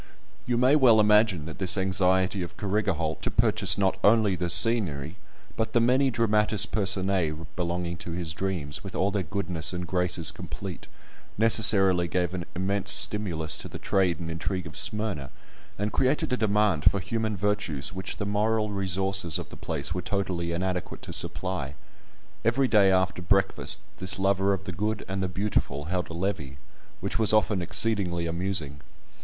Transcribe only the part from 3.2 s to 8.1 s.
to purchase not only the scenery, but the many dramatis personæ belonging to